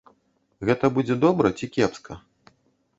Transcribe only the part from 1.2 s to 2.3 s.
добра ці кепска?